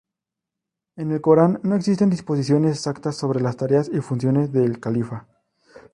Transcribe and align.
En 0.95 1.11
el 1.11 1.21
Corán 1.21 1.59
no 1.61 1.75
existen 1.75 2.09
disposiciones 2.09 2.71
exactas 2.71 3.15
sobre 3.17 3.39
las 3.39 3.55
tareas 3.57 3.87
y 3.93 3.99
funciones 3.99 4.51
del 4.51 4.79
califa. 4.79 5.27